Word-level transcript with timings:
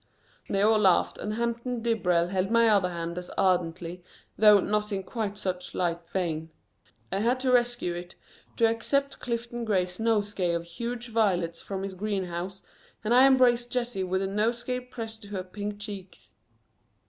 They 0.49 0.61
all 0.63 0.79
laughed 0.79 1.19
and 1.19 1.35
Hampton 1.35 1.83
Dibrell 1.83 2.29
held 2.29 2.49
my 2.49 2.67
other 2.69 2.89
hand 2.89 3.19
as 3.19 3.29
ardently, 3.37 4.03
though 4.35 4.59
not 4.59 4.91
in 4.91 5.03
quite 5.03 5.37
such 5.37 5.75
light 5.75 5.99
vein. 6.11 6.49
I 7.11 7.19
had 7.19 7.39
to 7.41 7.51
rescue 7.51 7.93
it 7.93 8.15
to 8.57 8.65
accept 8.67 9.19
Clifton 9.19 9.63
Gray's 9.63 9.99
nosegay 9.99 10.53
of 10.55 10.63
huge 10.63 11.09
violets 11.09 11.61
from 11.61 11.83
his 11.83 11.93
greenhouse, 11.93 12.63
and 13.03 13.13
I 13.13 13.27
embraced 13.27 13.71
Jessie 13.71 14.03
with 14.03 14.21
the 14.21 14.27
nosegay 14.27 14.79
pressed 14.79 15.21
to 15.21 15.27
her 15.27 15.43
pink 15.43 15.79
cheeks. 15.79 16.31